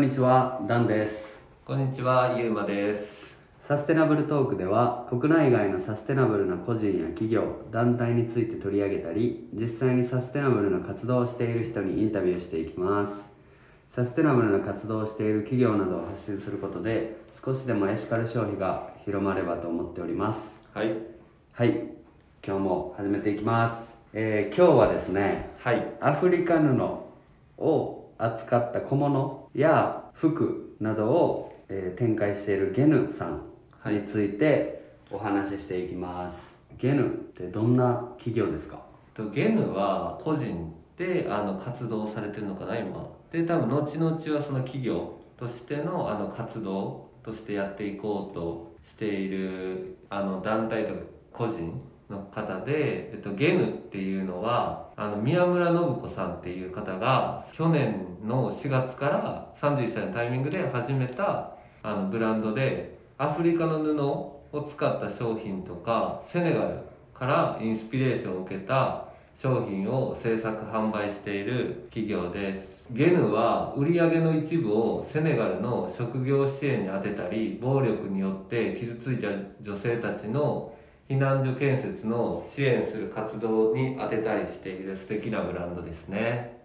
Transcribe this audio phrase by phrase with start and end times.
[0.00, 1.42] んにちは、ダンです。
[1.66, 3.36] こんにちは、ゆうまです。
[3.68, 13.12] サステナブルトークでは、国内外のサステナブルな個人や企業、団体について取り上げたり、実際にサステナブルな活動をしている人にインタビューしていきます。
[13.94, 20.58] サステナブルな活動をしている企業などを発信することで、少しでもエシカル消費が広まればと思っております。
[20.72, 20.96] はい。
[21.52, 21.72] はい、
[22.42, 23.98] 今日も始めていきます。
[24.14, 25.92] えー今日はですね、はい。
[26.00, 26.82] アフリカ布
[27.58, 33.42] を扱った小物や服などを、えー展開しているゲヌさん
[33.86, 38.80] についてお話ししていきます、ゲヌってどんな企業ですか？
[39.14, 43.06] とゲヌは個人であの活動されてるのかな今。
[43.32, 51.00] で多分後々はその企業としてのあの活動としてやっていこうとしているあの団体とか
[51.32, 66.78] 個人の方で、えっと、ゲヌっていうのはあの宮村信子さんっていう方が去年の4月から31歳のタイミングで始めたあのブランドでアフリカの布を使った商品とかセネガル
[67.14, 69.04] からインスピレーションを受けた
[69.40, 72.80] 商品を製作販売している企業です。
[72.92, 79.28] ゲヌは売り上げの一部をセネガルの職業支援に充てたり暴力によって傷ついた
[79.62, 80.74] 女性たちの
[81.10, 86.60] 避難所建設の支援する活動に充てたりしている素敵なブランドですね。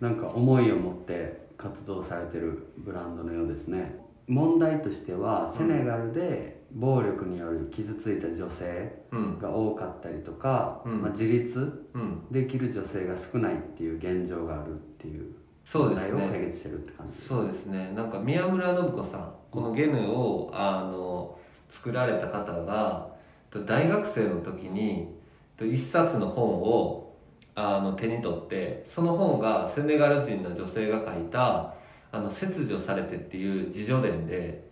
[0.00, 3.96] なんか思いを持って活動されてるブランドのようですね。
[4.26, 9.38] 問題としてはセネガルで暴力による傷ついた女性うん。
[9.38, 11.02] が多かったりとか、うん。
[11.02, 12.26] まあ、自立うん。
[12.32, 15.32] できる女性が少ないっていう現状があるっていう
[15.64, 17.92] そうです問題を解ね決してるって感じそうですね。
[17.94, 21.38] なんか宮村信子さんこのゲヌをあの
[21.70, 23.15] 作られた方がと
[23.64, 25.14] 大学生の時に
[25.56, 27.14] と一冊の本を
[27.54, 31.74] あの手に取ってその本がセネガル人の女性が書いた
[32.12, 34.66] 「あの切除されて」っていう自叙伝で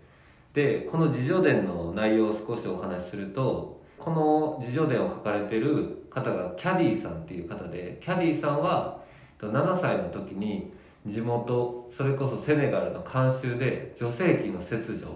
[0.53, 9.00] でこの自叙伝の内容を少しお話しするとこの自叙伝を書かれてる方がキャディーさんっていう方でキャディーさんは
[9.41, 10.73] 7歳の時に
[11.06, 15.09] 地元それこそセネガルの慣習で女性器の切除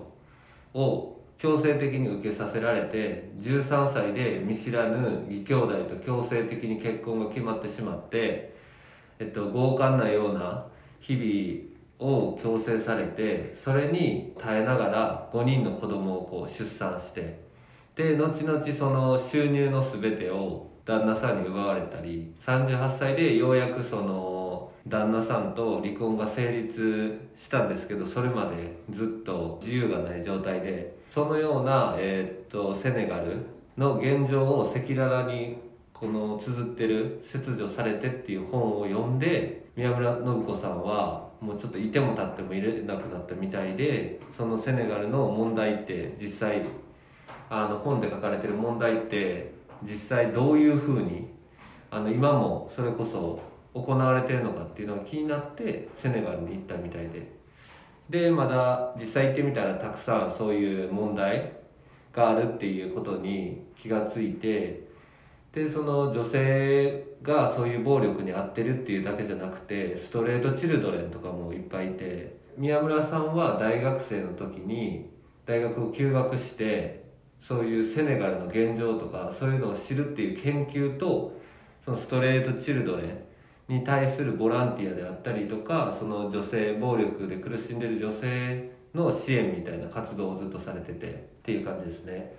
[0.75, 8.55] を強制的に受けさせられて13歳で見知らぬ義兄弟と強制的に結婚が決まってしまって、
[9.21, 10.67] えっと、強姦なような
[11.01, 17.41] 日々を強制されてそれに耐えながら5人の子供をこう出産して
[17.95, 33.37] で後々その収入の全てを旦那さんに奪われたり38歳でようやくその旦那さんと離婚が成立したんですけどそれまでずっと自由がない状態でそのような、えーっとセネガル
[33.77, 35.59] の現状を赤裸々に
[35.93, 46.63] この綴ってる「切除されて」っていう本を読んで宮村信子さんはもうちょっといても立ってもいれなくなったみたいでそのセネガルの問題って実際
[47.51, 49.53] あの本で書かれてる問題って
[49.83, 51.29] 実際どういうふうに
[51.91, 53.41] あの今もそれこそ
[53.75, 57.38] 行われてるのかっていうのが気になってセネガルに行ったみたいで。
[58.09, 61.53] でまだ実際行ってみたらたくさんそういう問題
[62.13, 64.89] があるっていうことに気がついて
[65.53, 75.11] でその女性がそういう暴力に遭ってるっていうだけじゃなくてストレートチルドレンとかもいっぱいいて宮村さんは大学生の時に
[75.47, 77.05] 大学を休学して
[77.47, 81.39] そういうセネガルの現状とかそういうのを知るっていう研究と
[81.85, 83.28] そのストレートチルドレン
[83.69, 91.11] に対するボランティアであったりとかその女性暴力で苦しんでる女性の支援みたいな活動をずっとされててっ
[91.45, 92.33] ていう感じですね。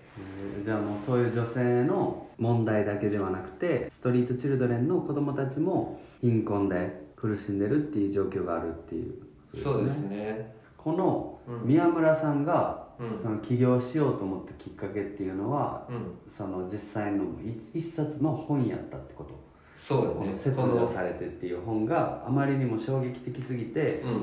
[0.58, 0.66] えー。
[0.66, 9.14] じゃあもうそういう女性の問題だけではなくてストリートチルドレンの子供たちも貧困で苦しんでるっていう状況があるっていう。
[9.64, 10.56] そうですね。
[10.78, 11.68] このうん。
[11.68, 13.18] 宮村さんがうん。
[13.22, 16.18] その起業しようと思ったきっかけっていうのはうん。
[16.36, 19.29] その実際の一一冊の本やったってこと？
[19.88, 24.16] そうこの「です切除されて」っていう本があまりにも衝撃的すぎてうんう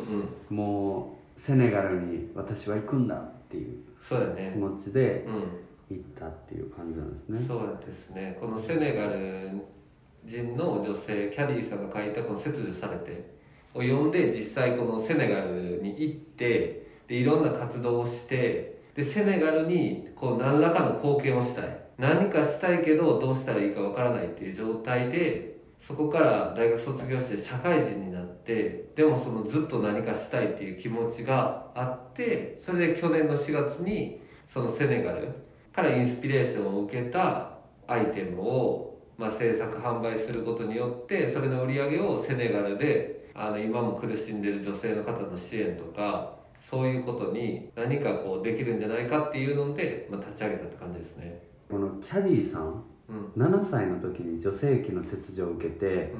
[0.54, 0.56] ん。
[0.56, 4.54] もうセネガルに私は行くんだっていう気そうだね。
[4.58, 5.96] 持ちでうん。
[5.96, 7.38] 行ったっていう感じなんですね。
[7.46, 8.36] そうですね。
[8.40, 9.50] このセネガル
[10.24, 13.36] 人の女性キャディさんが書いたこの「切除されて」
[13.74, 35.28] を読んで実際このセネガルに行ってでいろんな活動をしてでセネガルにこう何らかの貢献をしたい何かしたいけどどうしたらいいかわからないっていう状態でそこから大学卒業して社会人になってでもそのずっと何かしたいっていう気持ちがあってそれで去年の4月にそのセネガル
[35.72, 37.50] からインスピレーションを受けた
[37.86, 46.34] アイテムを、まあ、制作販売することによってそれの売り上げをセネガルであの今も苦しんでる女性の方の支援とか
[46.68, 51.45] そういうことに何かこうできるんじゃないかっていうので、まあ、立ち上げたって感じですね。
[51.70, 53.42] このキャディーさんうん。
[53.42, 56.18] 7歳の時に女性器の切除を受けてう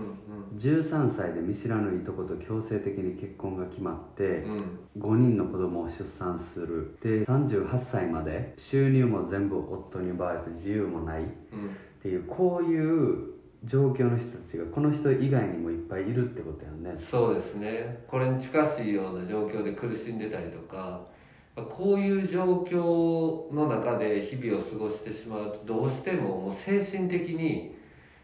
[0.56, 4.52] ん13歳で見知らぬいとこと強制的に結婚が決まってうん。
[4.52, 6.96] うん5人の子供を出産する。
[7.02, 11.22] で38歳まで収入も全部夫に奪われて自由もない。
[11.22, 11.76] っうん。
[12.02, 16.94] ていうこういう状況の人たちがこの人以外にもいっぱいいるってことやんね。
[16.98, 18.04] そうですね。
[18.06, 21.00] これに近しいような状況で苦しんでたりとか
[21.64, 27.74] こういう状況の中で日々を過ごしてしまうとどうしてももう精神的に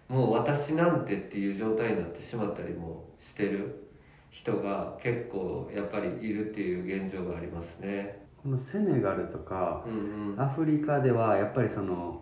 [0.09, 3.89] もう私なんてっていう状態になってしまったりもしてる
[4.31, 8.23] 人が結構やっぱりいるっていう現状がありますね。
[8.43, 12.21] このセネガルとかうんうんアフリカではやっぱりその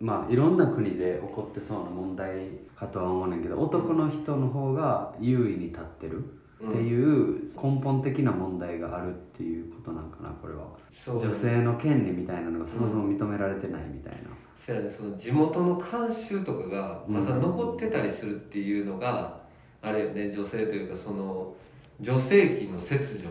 [0.00, 10.66] まあいろんな国で起こってそうな問題かとは思うねんけど男の人の方が優位に立ってるっていう根本的な問題があるっていうことなんかなこれは。
[10.92, 14.18] そう女性の権利みたいなのがそもそも認められてないみたいな、
[14.64, 14.90] そうやね。
[14.90, 19.40] その地元の慣習とかがまた残ってたりするっていうのが、
[19.80, 20.30] あれよね。
[20.30, 21.54] 女性というかその
[22.00, 23.28] 女性器の切除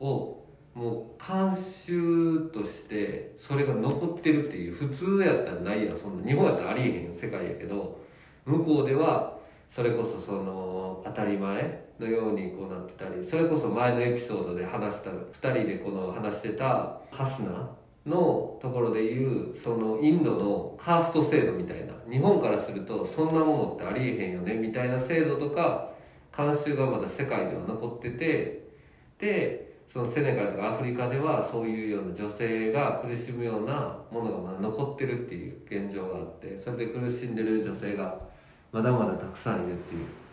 [0.00, 0.42] を
[0.74, 5.98] もう慣習としてそれが残ってるっていう普通やったらないやん。
[5.98, 8.00] そんな日本やったらありえへん世界やけど
[8.44, 9.38] 向こうでは
[9.70, 17.70] それこそその当たり前のようにこうなってたりそれこそ前のエピソードで話した2人でこの話してたハスナ
[18.06, 25.90] のところでいうそのインドのカースト制度みたいな日本からするとそんなものってありえへんよねみたいな制度とか
[26.32, 28.68] 慣習がまだ世界では残ってて
[29.18, 38.18] でそのセネガルとかアフリカではそういうような女性が苦しむようなものがまだ残ってるっていう現状があってそれで苦しんでる女性が
[38.72, 40.23] まだまだたくさんいるっていう。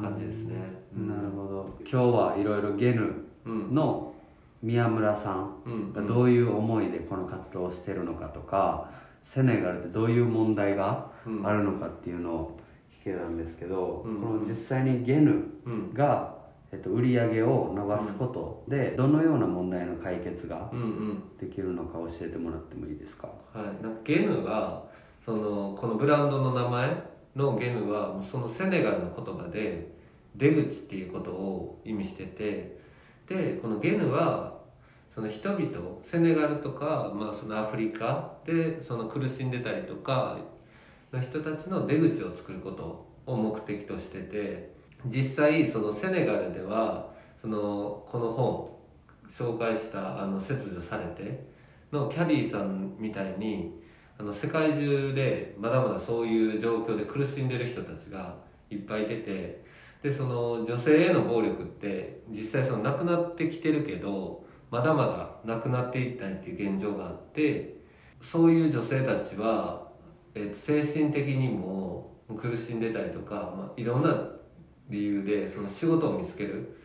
[0.00, 0.56] 感じですね。
[0.94, 1.78] なるほど。
[1.80, 3.02] 今日はいろいろゲヌ
[3.46, 3.74] うん。
[3.74, 4.14] の
[4.62, 5.92] 宮村さんうん。
[5.92, 8.90] がどういう思いでこの活動をしてるのかとか、
[9.24, 11.46] セネガルってどういう問題がうん。
[11.46, 12.60] あるのかっていうのを
[13.02, 14.20] 聞けたんですけど、うん。
[14.20, 15.94] この実際にゲヌうん。
[15.94, 16.38] が、
[16.72, 21.22] えっと、売り上げを伸ばすことでどのような問題の解決がうんうん。
[21.40, 23.26] できるのか教えてもらってもいいですか？
[23.52, 23.66] はい、
[24.04, 24.84] ゲヌは
[25.24, 27.02] そのこのブランドの名前
[27.36, 29.88] のゲヌはそのセネガルの言葉で
[30.36, 32.78] 出口っていうことを意味してて
[33.28, 34.58] でこのゲヌは
[35.14, 35.62] その人々
[36.10, 40.38] セネガルとか、まあ、そのアフリカでその苦しんでたりとか
[41.12, 44.70] の人たちの出口を作ることを目的としてて
[45.06, 47.10] 実際そのセネガルでは
[47.40, 48.70] そのこの本
[49.36, 51.44] 紹介したあの切除されて
[51.92, 53.79] のキャディーさんみたいに
[54.20, 58.36] あの世界中でまだまだそういう状況で苦しんでる人たちが
[58.68, 59.64] いっぱいいて
[60.02, 67.76] でその女性への暴力って実際そのなくなってきてるけどまだまだなくなっていったりっていう現状があって
[68.30, 69.88] そういう女性たちは、
[70.34, 74.28] えっと精神的にも苦しんでたりとか、まあ、いろんな
[74.90, 76.78] 理由でその仕事を見つける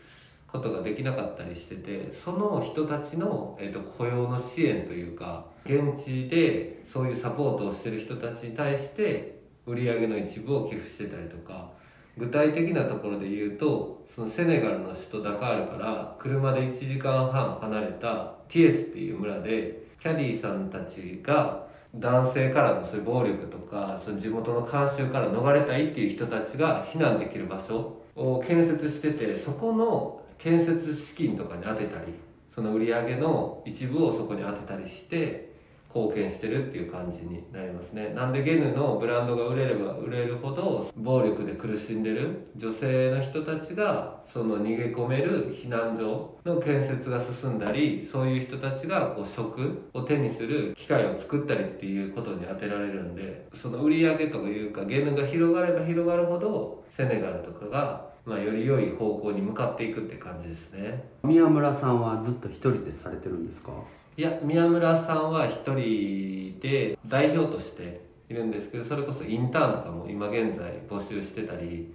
[0.48, 11.70] ことができなかったりしててその人たちの、えー、と雇用の支援というか現地でそういうサポートをしてる人たちに対して売り上げの一部を寄付してたりとか
[12.18, 32.14] 具体的なところで言うとそのセネガルの首都ダカールから車で1時間半離れたティエスっていう村でキャディーさんたちが男性からのそういう暴力とかその地元の慣習から逃れたいっていう人たちが避難できる場所を建設しててそこの建設資金とかに当てたり
[32.56, 35.54] その売り上げの一部をそこに当てたりして
[35.96, 38.10] 貢献してるっていう感じになりますね。
[38.10, 61.04] なんでゲヌのブランドが売れれば売れるほど暴力で苦しんでる女性の人たちがその逃げ込める避難所の建設が進んだりそういう人たちがこう職を手にする機会を作ったりっていうことに当てられるんでその売り上げというかゲヌが広がれば広がるほどセネガルとかがまあ、より良い方向に向かっていくって感じですね。
[61.24, 63.72] 宮村さんはずっと一人でされてるんですか？
[64.18, 71.94] いや宮村さんは一人で代表としているんですけどそれこそインターンとかも今現在募集してたり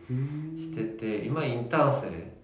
[0.56, 2.02] してて今インターン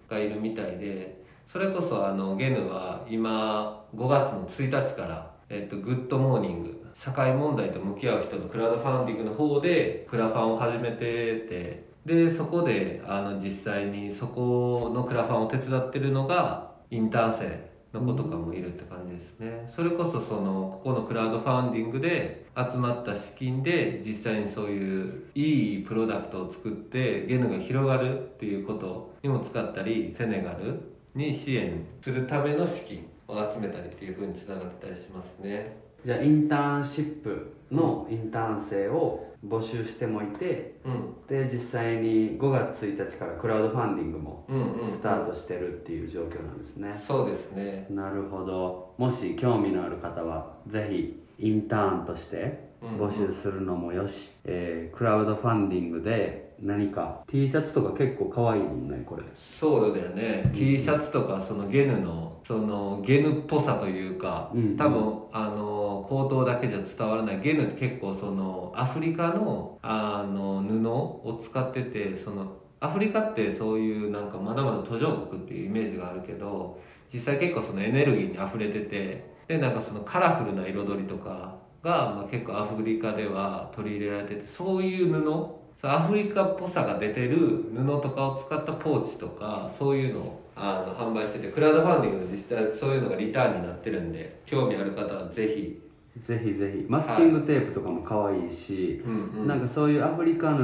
[0.09, 19.69] 生がいるみたいでそれこそあのゲヌは今5月の1日から、えっと、グッドモーニング社会問題と向き合う人のクラウドファンディングの方でクラファンを始めててでそこであの実際にそこのクラファンを手伝ってるのがインターン生の子とかもいるって感じですね。
[19.75, 30.79] それこそそのここのクラウドファンディングで集まった資金で実際にそういういいプロダクトを作ってゲヌが広がるっていうことにも使ったりセネガル
[31.13, 35.86] に支援するための資金を集めたりっていうふうにつながったりしますね。
[36.05, 41.13] じゃあインターンシップのインターン生を募集してもいてうん。
[41.27, 44.45] で実際に5月1日からクラウドファンディングも
[44.89, 47.85] スタートしてるっていう状況なんですね、そうですね。
[47.89, 48.93] なるほど。
[48.97, 52.66] もし興味のある方はぜひインターンとして
[52.97, 59.23] 募集するのもよし、えークラウドファンディングで何か T シャツとか結構可愛いもんねこれ。
[59.35, 60.51] そうだよね。
[60.55, 67.41] T シャツとかそのゲヌのそのゲヌっぽさというか、うん多分あの口頭だけじゃ伝わらない。
[67.41, 76.79] ゲヌって結構そのアフリカのあの布を使っててそのアフリカってそういうなんかまだまだ途上国っていうイメージがあるけど
[77.11, 87.37] 実際結構そのエネルギーに溢れててでなんかそのカラフルな彩りとかが、まあ、結構アフリカでは取り入れられててそういう布アフリカっぽさが出てる
[87.75, 95.79] 布とかを使ったポーチとかそういうのをあの販売しててクラウドファンディングで実際そういうのがリターンになってるんで興味ある方はぜひ、
[96.25, 96.85] ぜひぜひ。
[96.87, 99.47] マスキングテープとかも可愛いし、うんうん。
[99.47, 100.63] なんかそういうアフリカ布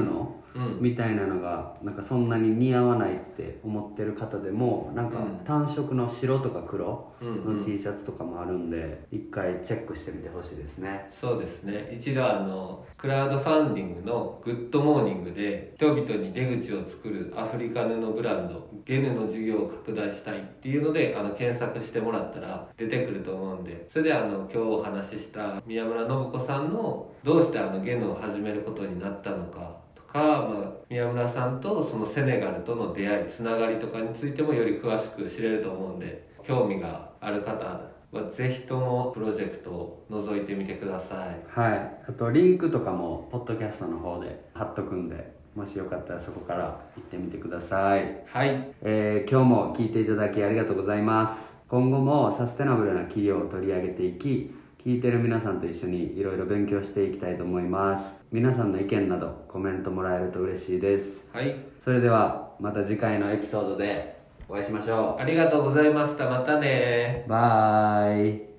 [0.55, 7.61] うん、みたいなのがなんかそんなに似合わないって思ってる方でもなんかうん単色の白とか黒うん。
[7.61, 11.09] の T シャツとかもあるんで一回チェックしてみてほしいですね。
[11.11, 11.97] そうですね。
[11.99, 41.43] 一度あのクラウドファンディングのグッドモーニングで人々に出口を作るアフリカ布ブランドゲヌの事業を拡大したいっていうのであの検索してもらったら出てくると思うんでそれであの今日お話しした宮村信子さんのどうしてあのゲヌを始めることになったのかとか、まあ、宮村さんとそのセネガルとの出会いつながりとかについてもより詳しく知れると思うんで興味がある方はぜひともプロジェクトを覗いてみてください。
[41.47, 41.99] はい。
[42.07, 48.23] あとリンクとかもポッドキャストの方で貼っとくんでもしよかったらそこから行ってみてください。
[48.27, 48.73] はい。
[48.81, 51.53] えー今日も聞いていただきありがとうございます。
[51.67, 58.15] 今後もサステナブルな企業を取り上げていき聞いてる皆さんと一緒にいろいろ勉強していきたいと思います。
[58.31, 61.25] 皆さんの意見などコメントもらえると嬉しいです。
[61.31, 61.55] はい。
[61.83, 64.13] それではまた次回のエピソードで
[64.47, 68.52] お会いしましょありがとうございましたまたねうバイ